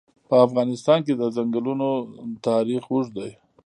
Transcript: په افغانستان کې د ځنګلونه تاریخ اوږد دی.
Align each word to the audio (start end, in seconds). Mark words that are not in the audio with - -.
په 0.29 0.35
افغانستان 0.47 0.99
کې 1.05 1.13
د 1.15 1.23
ځنګلونه 1.35 1.87
تاریخ 2.47 2.81
اوږد 2.91 3.11
دی. 3.17 3.31